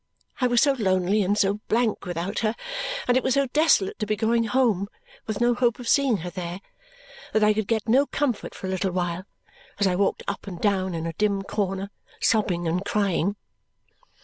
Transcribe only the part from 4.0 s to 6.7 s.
be going home with no hope of seeing her there,